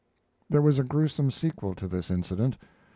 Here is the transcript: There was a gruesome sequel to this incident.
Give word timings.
There 0.49 0.63
was 0.63 0.79
a 0.79 0.83
gruesome 0.83 1.29
sequel 1.29 1.75
to 1.75 1.87
this 1.87 2.09
incident. 2.09 2.57